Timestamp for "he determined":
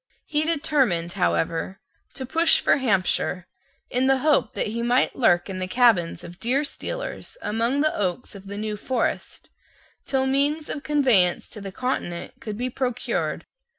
0.25-1.13